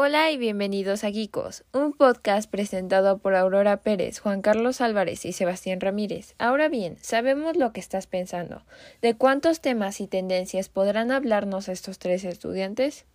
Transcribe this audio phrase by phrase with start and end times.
[0.00, 5.32] Hola y bienvenidos a Geekos, un podcast presentado por Aurora Pérez, Juan Carlos Álvarez y
[5.32, 6.36] Sebastián Ramírez.
[6.38, 8.62] Ahora bien, sabemos lo que estás pensando.
[9.02, 13.06] ¿De cuántos temas y tendencias podrán hablarnos estos tres estudiantes?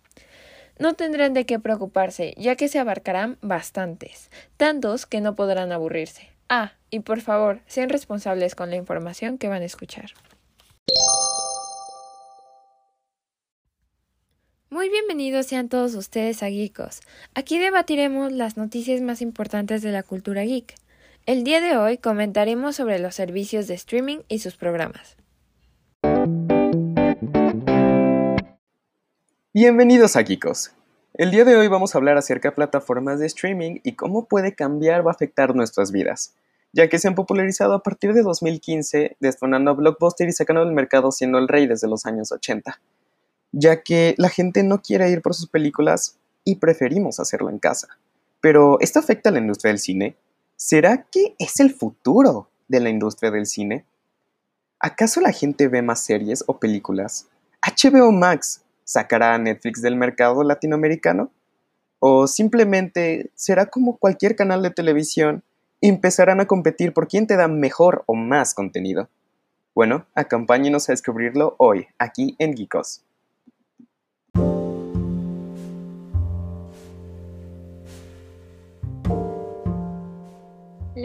[0.78, 6.28] No tendrán de qué preocuparse, ya que se abarcarán bastantes, tantos que no podrán aburrirse.
[6.50, 10.10] Ah, y por favor, sean responsables con la información que van a escuchar.
[14.74, 16.98] Muy bienvenidos sean todos ustedes a Geekos.
[17.36, 20.74] Aquí debatiremos las noticias más importantes de la cultura geek.
[21.26, 25.16] El día de hoy comentaremos sobre los servicios de streaming y sus programas.
[29.54, 30.72] Bienvenidos a Geekos.
[31.12, 34.56] El día de hoy vamos a hablar acerca de plataformas de streaming y cómo puede
[34.56, 36.34] cambiar o afectar nuestras vidas,
[36.72, 40.74] ya que se han popularizado a partir de 2015, destonando a Blockbuster y sacando del
[40.74, 42.80] mercado siendo el rey desde los años 80
[43.56, 47.88] ya que la gente no quiere ir por sus películas y preferimos hacerlo en casa.
[48.40, 50.16] Pero, ¿esto afecta a la industria del cine?
[50.56, 53.84] ¿Será que es el futuro de la industria del cine?
[54.80, 57.28] ¿Acaso la gente ve más series o películas?
[57.62, 61.30] ¿HBO Max sacará a Netflix del mercado latinoamericano?
[62.00, 65.42] ¿O simplemente será como cualquier canal de televisión
[65.80, 69.08] y empezarán a competir por quién te da mejor o más contenido?
[69.74, 73.03] Bueno, acompáñenos a descubrirlo hoy, aquí en Geekos.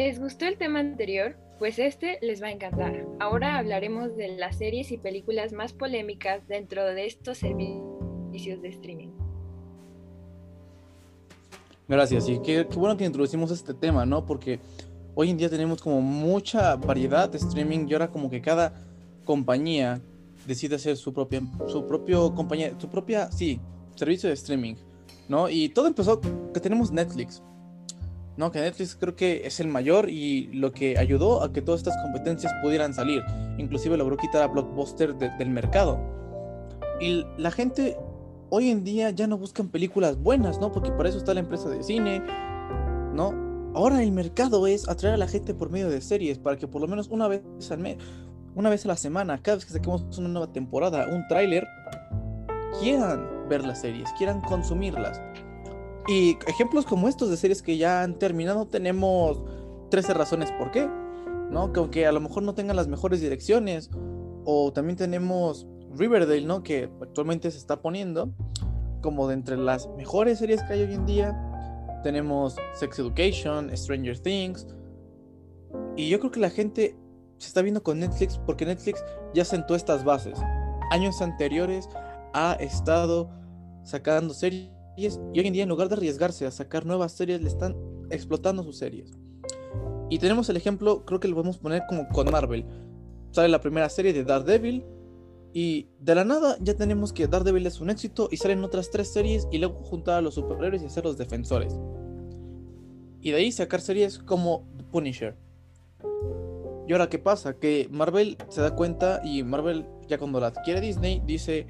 [0.09, 1.37] ¿Les gustó el tema anterior?
[1.59, 3.05] Pues este les va a encantar.
[3.19, 9.09] Ahora hablaremos de las series y películas más polémicas dentro de estos servicios de streaming.
[11.87, 14.25] Gracias, y qué, bueno que introducimos este tema, ¿no?
[14.25, 14.59] Porque
[15.13, 18.73] hoy en día tenemos como mucha variedad de streaming y ahora como que cada
[19.25, 20.01] compañía
[20.47, 23.61] decide hacer su propia, su propio compañía, su propia, sí,
[23.93, 24.73] servicio de streaming,
[25.27, 25.47] ¿no?
[25.49, 27.43] Y todo empezó que tenemos Netflix.
[28.39, 28.53] ¿No?
[28.53, 32.01] Que Netflix creo que es el mayor y lo que ayudó a que todas estas
[32.01, 33.21] competencias pudieran salir.
[33.57, 35.99] Inclusive logró quitar a Blockbuster del mercado.
[37.01, 37.97] Y la gente
[38.49, 40.71] hoy en día ya no buscan películas buenas, ¿no?
[40.71, 42.23] Porque para eso está la empresa de cine,
[43.13, 43.33] ¿no?
[43.75, 46.81] Ahora el mercado es atraer a la gente por medio de series, para que por
[46.81, 47.97] lo menos una vez al mes,
[48.55, 51.67] una vez a la semana, cada vez que saquemos una nueva temporada, un tráiler,
[52.79, 55.21] quieran ver las series, quieran consumirlas.
[56.07, 59.43] Y ejemplos como estos de series que ya han terminado, tenemos
[59.91, 60.89] 13 razones por qué,
[61.51, 61.71] ¿no?
[61.71, 63.89] Que aunque a lo mejor no tengan las mejores direcciones,
[64.45, 66.63] o también tenemos Riverdale, ¿no?
[66.63, 68.31] Que actualmente se está poniendo
[69.01, 72.01] como de entre las mejores series que hay hoy en día.
[72.03, 74.67] Tenemos Sex Education, Stranger Things.
[75.95, 76.95] Y yo creo que la gente
[77.37, 80.39] se está viendo con Netflix porque Netflix ya sentó estas bases.
[80.91, 81.89] Años anteriores
[82.33, 83.29] ha estado
[83.83, 84.69] sacando series
[85.07, 87.75] y hoy en día en lugar de arriesgarse a sacar nuevas series, le están
[88.09, 89.11] explotando sus series.
[90.09, 92.65] Y tenemos el ejemplo, creo que lo podemos poner como con Marvel.
[93.31, 94.83] Sale la primera serie de Daredevil
[95.53, 99.07] y de la nada ya tenemos que Daredevil es un éxito y salen otras tres
[99.07, 101.75] series y luego juntar a los superhéroes y hacer los defensores.
[103.21, 105.37] Y de ahí sacar series como The Punisher.
[106.87, 107.53] Y ahora, ¿qué pasa?
[107.59, 111.67] Que Marvel se da cuenta y Marvel, ya cuando la adquiere Disney, dice: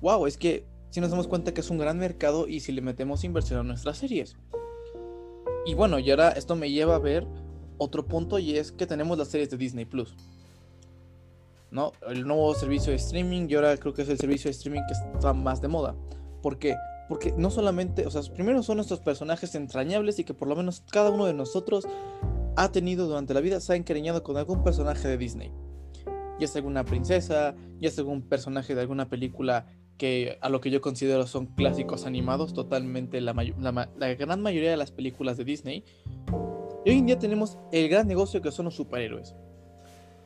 [0.00, 2.80] Wow, es que si nos damos cuenta que es un gran mercado y si le
[2.80, 4.36] metemos inversión a nuestras series.
[5.66, 7.26] Y bueno, y ahora esto me lleva a ver
[7.76, 10.14] otro punto y es que tenemos las series de Disney Plus.
[11.70, 11.92] ¿No?
[12.08, 14.94] El nuevo servicio de streaming y ahora creo que es el servicio de streaming que
[14.94, 15.94] está más de moda.
[16.42, 16.76] ¿Por qué?
[17.08, 20.82] Porque no solamente, o sea, primero son nuestros personajes entrañables y que por lo menos
[20.90, 21.86] cada uno de nosotros
[22.56, 25.52] ha tenido durante la vida, se ha encariñado con algún personaje de Disney.
[26.40, 29.66] Ya sea alguna princesa, ya sea algún personaje de alguna película
[29.98, 34.92] que a lo que yo considero son clásicos animados, totalmente la, gran mayoría de las
[34.92, 35.84] películas de Disney.
[36.84, 39.34] Y hoy en día tenemos el gran negocio que son los superhéroes,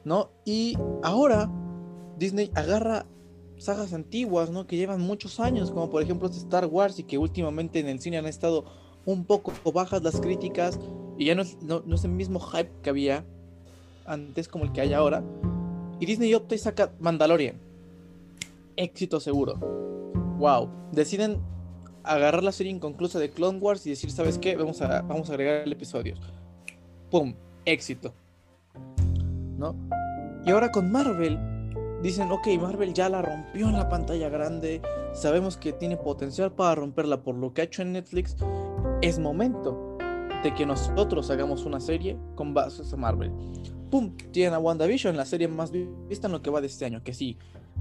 [0.05, 0.31] ¿no?
[0.45, 1.51] Y ahora
[2.19, 3.07] Disney agarra
[3.57, 4.67] sagas antiguas, ¿no?
[4.67, 8.19] Que llevan muchos años, como por ejemplo Star Wars y que últimamente en el cine
[8.19, 8.67] han estado
[9.07, 10.79] un poco bajas las críticas
[11.19, 13.25] y ya no es, no es el mismo hype que había
[14.05, 15.25] antes como el que hay ahora.
[15.99, 17.72] Y Disney opta y saca Mandalorian
[18.77, 19.55] éxito seguro.
[20.39, 20.71] Wow.
[20.93, 21.41] Deciden
[22.05, 24.57] agarrar la serie inconclusa de Clone Wars y decir, ¿sabes qué?
[24.57, 26.15] Vamos a, vamos a agregar el episodio.
[27.11, 27.35] ¡Pum!
[27.65, 28.13] Éxito.
[29.57, 29.77] ¿No?
[30.45, 31.39] Y ahora con Marvel,
[32.03, 34.83] dicen, ok, Marvel ya la rompió en la pantalla grande,
[35.13, 38.37] sabemos que tiene potencial para romperla por lo que ha hecho en Netflix,
[39.03, 39.97] es momento
[40.43, 43.31] de que nosotros hagamos una serie con bases a Marvel.
[43.91, 44.17] ¡Pum!
[44.33, 47.15] Tienen a WandaVision, la serie más vista en lo que va de este año, que
[47.15, 47.37] sí,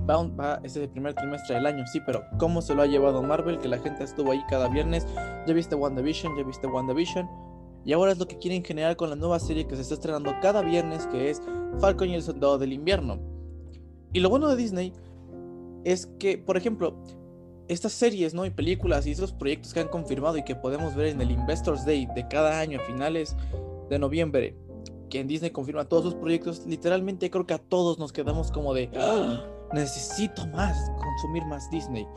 [0.10, 2.88] va, va, este es el primer trimestre del año, sí, pero ¿cómo se lo ha
[2.88, 3.60] llevado Marvel?
[3.60, 5.06] Que la gente estuvo ahí cada viernes.
[5.48, 7.30] Ya viste WandaVision, ya viste WandaVision.
[7.84, 10.34] Y ahora es lo que quieren generar con la nueva serie que se está estrenando
[10.42, 11.42] cada viernes, que es
[11.80, 13.20] Falcon y el Soldado del Invierno.
[14.14, 14.94] Y lo bueno de Disney
[15.84, 16.96] es que, por ejemplo,
[17.68, 18.46] estas series, ¿no?
[18.46, 21.86] Y películas y esos proyectos que han confirmado y que podemos ver en el Investors
[21.86, 23.36] Day de cada año a finales
[23.90, 24.56] de noviembre,
[25.10, 28.74] que en Disney confirma todos sus proyectos, literalmente creo que a todos nos quedamos como
[28.74, 29.46] de, ¡Ah!
[29.74, 32.08] Necesito más, consumir más Disney.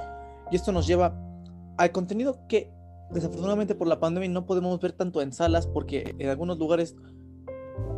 [0.51, 1.15] Y esto nos lleva
[1.77, 2.71] al contenido que
[3.11, 6.97] desafortunadamente por la pandemia no podemos ver tanto en salas porque en algunos lugares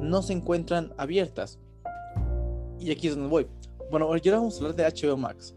[0.00, 1.58] no se encuentran abiertas.
[2.78, 3.46] Y aquí es donde voy.
[3.90, 5.54] Bueno, ahora vamos a hablar de HBO Max.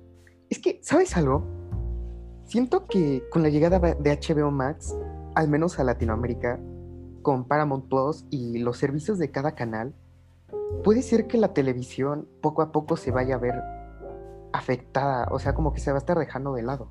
[0.50, 1.44] Es que, ¿sabes algo?
[2.46, 4.96] Siento que con la llegada de HBO Max,
[5.36, 6.60] al menos a Latinoamérica,
[7.22, 9.94] con Paramount Plus y los servicios de cada canal,
[10.84, 13.79] puede ser que la televisión poco a poco se vaya a ver
[14.54, 16.90] afectada, o sea, como que se va a estar dejando de lado.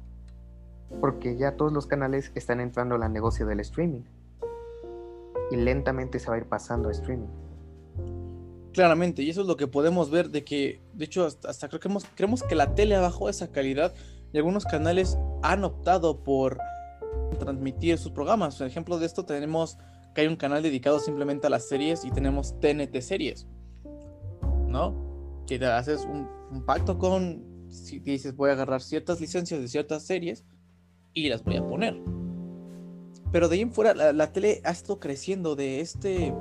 [1.01, 4.03] Porque ya todos los canales están entrando al negocio del streaming.
[5.51, 7.29] Y lentamente se va a ir pasando a streaming.
[8.73, 11.89] Claramente, y eso es lo que podemos ver de que, de hecho, hasta, creo que
[12.15, 13.95] creemos que la tele bajó esa calidad
[14.33, 16.59] y algunos canales han optado por
[17.39, 18.57] transmitir sus programas.
[18.57, 19.79] Por ejemplo de esto tenemos
[20.15, 23.47] que hay un canal dedicado simplemente a las series y tenemos TNT series.
[24.67, 24.95] ¿No?
[25.47, 26.29] Que te haces un,
[26.67, 30.45] pacto con, si dices voy a agarrar ciertas licencias de ciertas series
[31.15, 32.01] y las voy a poner.
[33.31, 36.35] Pero de ahí en fuera la, tele ha estado creciendo de este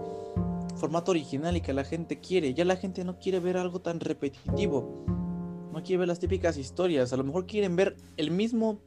[0.77, 2.53] formato original y que la gente quiere.
[2.53, 5.05] Ya la gente no quiere ver algo tan repetitivo.
[5.73, 7.11] No quiere ver las típicas historias.
[7.11, 8.79] A lo mejor quieren ver el mismo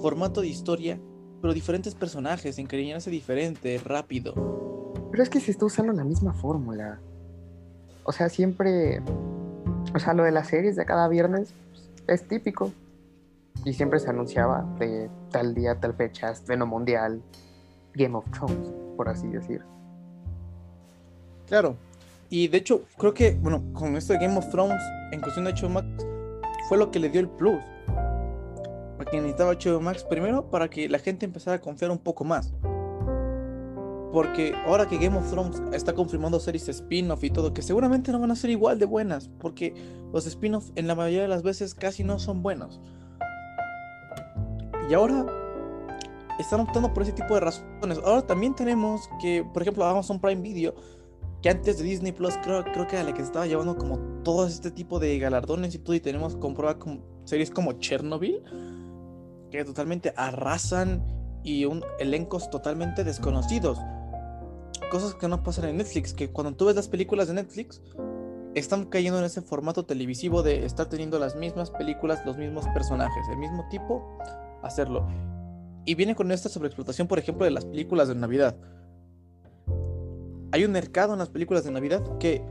[0.00, 0.98] formato de historia,
[1.42, 4.34] pero diferentes personajes, encariñarse diferente, rápido.
[5.10, 7.00] Pero es que se está usando la misma fórmula.
[8.04, 9.02] O sea, siempre.
[9.94, 11.52] O sea, lo de las series de cada viernes
[12.06, 12.72] es típico.
[13.64, 17.22] Y siempre se anunciaba de tal día, tal fecha, estreno mundial,
[17.94, 19.62] Game of Thrones, por así decir.
[21.46, 21.76] Claro.
[22.28, 24.82] Y de hecho, creo que, bueno, con esto de Game of Thrones,
[25.12, 25.86] en cuestión de HBO Max,
[26.68, 27.62] fue lo que le dio el plus.
[28.96, 32.52] Porque necesitaba HBO Max primero para que la gente empezara a confiar un poco más.
[34.16, 38.18] Porque ahora que Game of Thrones está confirmando series spin-off y todo, que seguramente no
[38.18, 39.74] van a ser igual de buenas, porque
[40.10, 42.80] los spin-off en la mayoría de las veces casi no son buenos.
[44.88, 45.26] Y ahora
[46.38, 47.98] están optando por ese tipo de razones.
[48.02, 50.74] Ahora también tenemos que, por ejemplo, Amazon Prime Video
[51.42, 54.46] que antes de Disney Plus creo, creo que era la que estaba llevando como todo
[54.46, 58.42] este tipo de galardones y todo y tenemos comprobado como series como Chernobyl
[59.50, 61.04] que totalmente arrasan
[61.44, 63.78] y un elencos totalmente desconocidos
[64.90, 67.82] cosas que no pasan en Netflix que cuando tú ves las películas de Netflix
[68.54, 73.26] están cayendo en ese formato televisivo de estar teniendo las mismas películas los mismos personajes
[73.30, 74.18] el mismo tipo
[74.62, 75.06] hacerlo
[75.84, 78.56] y viene con esta sobreexplotación por ejemplo de las películas de Navidad
[80.52, 82.42] hay un mercado en las películas de Navidad que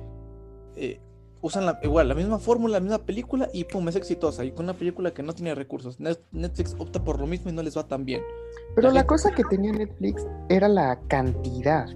[0.76, 1.00] eh,
[1.46, 4.44] usan la, igual la misma fórmula, la misma película y pum, es exitosa.
[4.44, 6.00] Y con una película que no tiene recursos.
[6.00, 8.22] Netflix opta por lo mismo y no les va tan bien.
[8.76, 11.88] Pero la, cosa que tenía Netflix era la cantidad.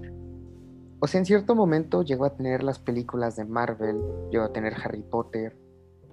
[1.00, 4.00] O sea, en cierto momento llegó a tener las películas de Marvel,
[4.30, 5.56] llegó a tener Harry Potter.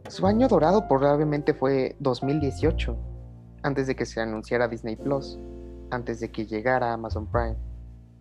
[0.08, 2.98] Su año dorado probablemente fue 2018,
[3.64, 5.38] antes de que se anunciara Disney Plus,
[5.92, 7.58] antes de que llegara Amazon Prime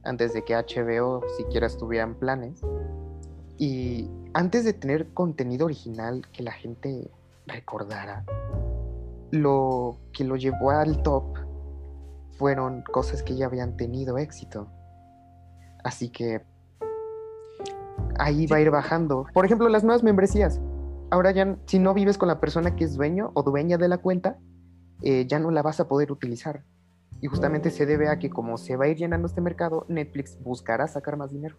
[0.07, 2.61] antes de que HBO siquiera estuviera en planes.
[3.59, 7.11] Y antes de tener contenido original que la gente
[7.47, 8.25] recordara,
[9.31, 11.25] lo que lo llevó al top
[12.39, 14.69] fueron cosas que ya habían tenido éxito.
[15.83, 16.43] Así que
[18.19, 19.27] ahí va a ir bajando.
[19.33, 20.61] Por ejemplo, las nuevas membresías.
[21.11, 23.99] Ahora ya, si no vives con la persona que es dueño o dueña de la
[23.99, 24.39] cuenta,
[25.03, 26.65] eh, ya no la vas a poder utilizar.
[27.21, 30.39] Y justamente se debe a que como se va a ir llenando este mercado, Netflix
[30.43, 31.57] buscará sacar más dinero.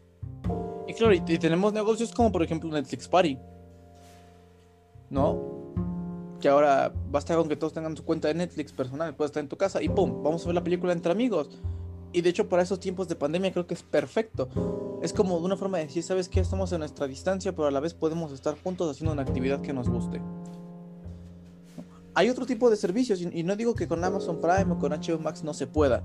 [0.87, 3.37] Y claro, y, tenemos negocios como por ejemplo Netflix Party.
[5.09, 5.73] ¿No?
[6.39, 9.49] Que ahora basta con que todos tengan su cuenta de Netflix personal, puedes estar en
[9.49, 10.21] tu casa y ¡pum!
[10.23, 11.61] Vamos a ver la película entre amigos.
[12.17, 14.49] Y de hecho para esos tiempos de pandemia creo que es perfecto.
[15.03, 16.39] Es como de una forma de decir, ¿sabes qué?
[16.39, 19.71] Estamos en nuestra distancia, pero a la vez podemos estar juntos haciendo una actividad que
[19.71, 20.19] nos guste.
[22.15, 25.19] Hay otro tipo de servicios y, no digo que con Amazon Prime o con HBO
[25.19, 26.01] Max no se pueda.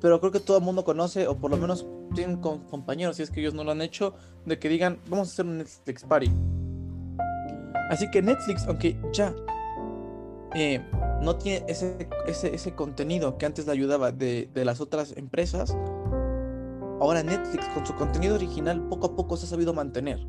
[0.00, 3.30] Pero creo que todo el mundo conoce, o por lo menos tienen compañeros, si es
[3.32, 4.14] que ellos no lo han hecho,
[4.46, 6.30] de que digan, vamos a hacer un Netflix Party.
[7.90, 9.34] Así que Netflix, aunque ya
[10.54, 10.80] eh,
[11.20, 15.76] no tiene ese, ese, contenido que antes le ayudaba de, de, las otras empresas,
[17.00, 20.20] ahora Netflix con su contenido original poco a poco se ha sabido mantener.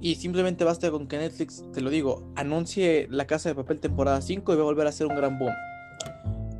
[0.00, 4.20] Y simplemente basta con que Netflix, te lo digo, anuncie La Casa de Papel temporada
[4.20, 5.52] 5 y va a volver a ser un gran boom.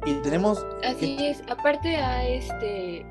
[0.06, 0.64] Y tenemos...
[0.84, 3.04] Así es, aparte a este...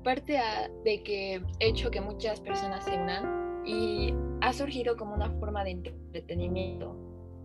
[0.00, 5.14] Aparte a de que he hecho que muchas personas se unan y ha surgido como
[5.14, 6.96] una forma de entretenimiento,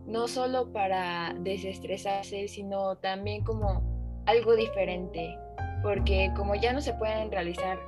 [0.05, 3.83] no solo para desestresarse, sino también como
[4.25, 5.37] algo diferente,
[5.81, 7.79] porque como ya no se pueden realizar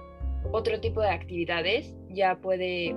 [0.52, 2.96] otro tipo de actividades, ya puede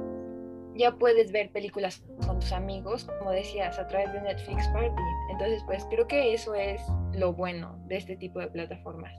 [0.79, 5.03] ya puedes ver películas con tus amigos, como decías, a través de Netflix Party.
[5.33, 6.81] Entonces, pues creo que eso es
[7.15, 9.13] lo bueno de este tipo de plataformas.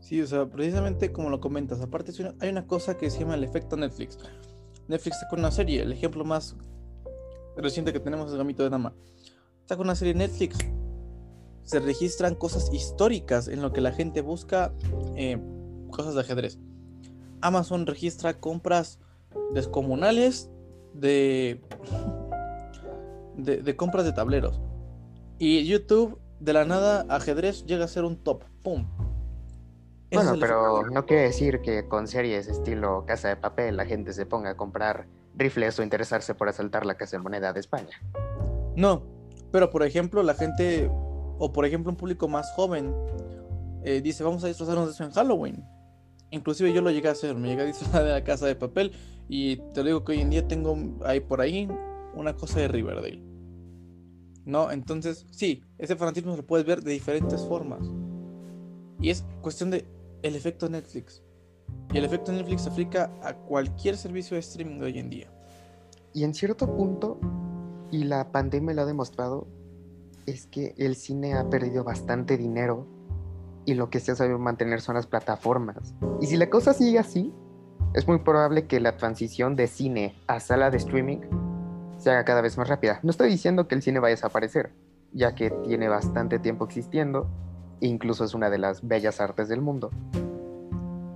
[0.00, 3.44] Sí, o sea, precisamente como lo comentas, aparte hay una cosa que se llama el
[3.44, 4.18] efecto Netflix.
[4.88, 6.56] Netflix sacó una serie, el ejemplo más
[7.56, 8.94] reciente que tenemos es Gamito de Dama.
[9.66, 10.58] Saca una serie Netflix,
[11.62, 14.72] se registran cosas históricas en lo que la gente busca
[15.16, 15.38] eh,
[15.90, 16.58] cosas de ajedrez.
[17.40, 18.98] Amazon registra compras
[19.52, 20.50] descomunales
[20.94, 21.60] de,
[23.36, 24.60] de, compras de tableros.
[25.38, 28.44] Y YouTube, de la nada, ajedrez llega a ser un top.
[28.62, 28.86] ¡Pum!
[30.14, 34.26] Bueno, pero no quiere decir que con series estilo Casa de Papel la gente se
[34.26, 35.06] ponga a comprar
[35.36, 38.00] rifles o interesarse por asaltar la Casa de Moneda de España.
[38.76, 39.02] No,
[39.50, 40.90] pero por ejemplo la gente,
[41.38, 42.94] o por ejemplo un público más joven,
[43.84, 45.64] eh, dice vamos a disfrazarnos de eso en Halloween.
[46.30, 48.92] Inclusive yo lo llegué a hacer, me llegué a disfrazar de la casa de papel
[49.28, 51.68] y te lo digo que hoy en día tengo ahí por ahí
[52.14, 53.22] una cosa de Riverdale.
[54.44, 54.70] ¿No?
[54.70, 57.88] Entonces, sí, ese fanatismo lo puedes ver de diferentes formas.
[59.00, 59.86] Y es cuestión de
[60.24, 61.22] el efecto Netflix.
[61.92, 65.30] Y el efecto Netflix se a cualquier servicio de streaming de hoy en día.
[66.14, 67.20] Y en cierto punto,
[67.90, 69.46] y la pandemia lo ha demostrado,
[70.24, 72.86] es que el cine ha perdido bastante dinero
[73.66, 75.94] y lo que se ha sabido mantener son las plataformas.
[76.22, 77.30] Y si la cosa sigue así,
[77.92, 81.20] es muy probable que la transición de cine a sala de streaming
[81.98, 82.98] se haga cada vez más rápida.
[83.02, 84.72] No estoy diciendo que el cine vaya a desaparecer,
[85.12, 87.28] ya que tiene bastante tiempo existiendo,
[87.88, 89.90] incluso es una de las bellas artes del mundo.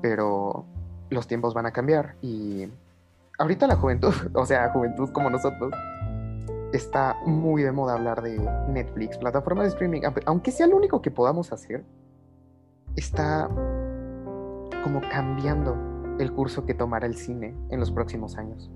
[0.03, 0.65] Pero
[1.11, 2.69] los tiempos van a cambiar y
[3.39, 5.73] ahorita la juventud, o sea, juventud como nosotros,
[6.73, 11.11] está muy de moda hablar de Netflix, plataforma de streaming, aunque sea lo único que
[11.11, 11.85] podamos hacer
[12.97, 13.49] está
[14.83, 15.77] como cambiando
[16.19, 18.71] el curso que tomará el cine en los próximos años.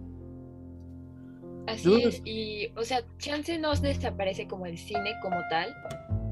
[1.67, 5.73] Así es, y o sea, chance no desaparece como el cine como tal,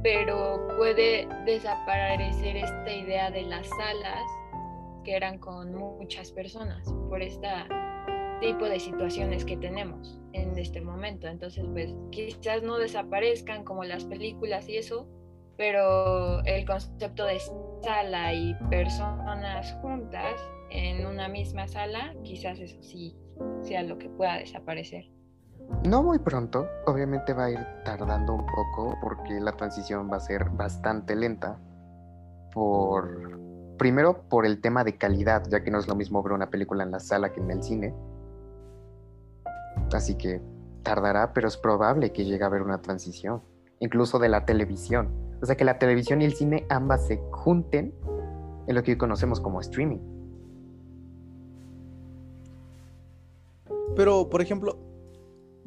[0.02, 4.24] pero puede desaparecer esta idea de las salas
[5.04, 7.48] que eran con muchas personas por este
[8.40, 11.26] tipo de situaciones que tenemos en este momento.
[11.28, 15.08] Entonces, pues quizás no desaparezcan como las películas y eso,
[15.56, 17.38] pero el concepto de
[17.82, 20.40] sala y personas juntas
[20.70, 23.14] en una misma sala, quizás eso sí
[23.60, 25.04] sea lo que pueda desaparecer.
[25.86, 30.20] No muy pronto, obviamente va a ir tardando un poco porque la transición va a
[30.20, 31.58] ser bastante lenta.
[32.52, 33.38] Por
[33.78, 36.84] primero por el tema de calidad, ya que no es lo mismo ver una película
[36.84, 37.94] en la sala que en el cine.
[39.92, 40.42] Así que
[40.82, 43.42] tardará, pero es probable que llegue a haber una transición,
[43.78, 47.94] incluso de la televisión o sea, que la televisión y el cine ambas se junten
[48.66, 49.98] en lo que hoy conocemos como streaming.
[53.96, 54.78] Pero, por ejemplo,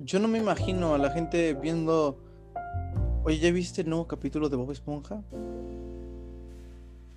[0.04, 2.18] yo no me imagino a la gente viendo.
[3.24, 5.24] Oye, ¿ya viste el nuevo capítulo de Bob Esponja?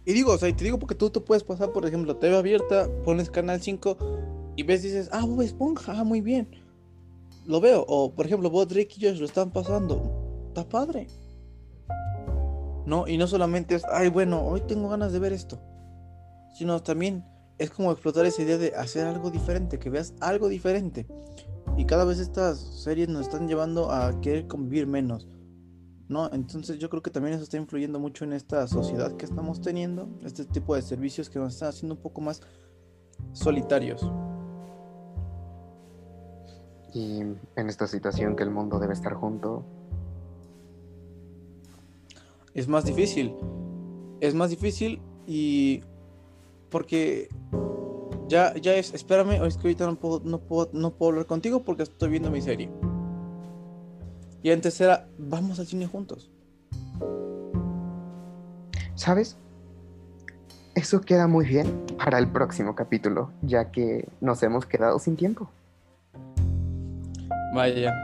[0.04, 2.36] Y digo, o sea, y te digo porque tú te puedes pasar, por ejemplo, TV
[2.36, 6.48] abierta, pones Canal 5 y ves dices, ah, Bob Esponja, ah, muy bien.
[7.44, 7.84] Lo veo.
[7.88, 10.00] O, por ejemplo, Bob Drake y Josh lo están pasando.
[10.48, 11.08] Está padre.
[12.86, 13.06] ¿no?
[13.08, 15.60] Y no solamente es, ay, bueno, hoy tengo ganas de ver esto,
[16.54, 17.24] sino también
[17.58, 21.06] es como explotar esa idea de hacer algo diferente, que veas algo diferente.
[21.76, 25.28] Y cada vez estas series nos están llevando a querer convivir menos,
[26.08, 26.32] ¿no?
[26.32, 30.08] Entonces yo creo que también eso está influyendo mucho en esta sociedad que estamos teniendo,
[30.24, 32.40] este tipo de servicios que nos están haciendo un poco más
[33.32, 34.10] solitarios.
[36.94, 39.64] Y en esta situación que el mundo debe estar junto,
[42.54, 43.34] es más difícil.
[44.20, 45.82] Es más difícil y
[46.70, 47.28] porque
[48.28, 51.64] ya, ya es, espérame, es que ahorita no puedo, no puedo, no puedo hablar contigo
[51.64, 52.70] porque estoy viendo mi serie.
[54.42, 56.30] Y antes era, vamos al cine juntos.
[58.94, 59.36] ¿Sabes?
[60.74, 65.48] Eso queda muy bien para el próximo capítulo, ya que nos hemos quedado sin tiempo.
[67.54, 67.94] Vaya,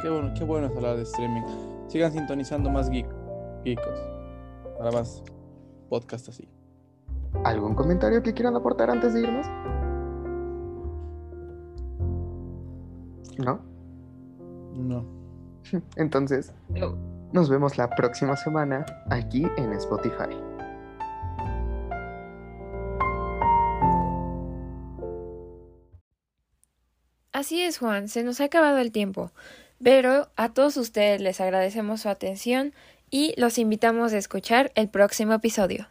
[0.00, 1.42] qué bueno, qué bueno es hablar de streaming.
[1.88, 3.06] Sigan sintonizando más geek.
[3.64, 3.98] Geekos.
[4.78, 5.22] Para más
[5.88, 6.48] podcast así.
[7.44, 9.46] ¿Algún comentario que quieran aportar antes de irnos?
[13.38, 13.60] ¿No?
[14.74, 15.04] No.
[15.96, 16.96] Entonces, No.
[17.32, 20.36] nos vemos la próxima semana aquí en Spotify.
[27.32, 29.32] Así es, Juan, se nos ha acabado el tiempo,
[29.82, 32.74] pero a todos ustedes les agradecemos su atención
[33.10, 35.86] y los invitamos a escuchar el próximo episodio.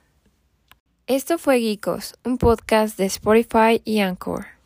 [1.09, 4.58] Esto fue Geekos, un podcast de Spotify y Anchor.